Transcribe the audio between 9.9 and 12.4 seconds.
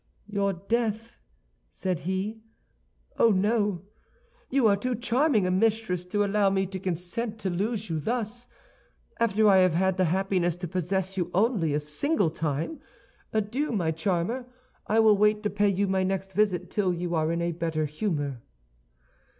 the happiness to possess you only a single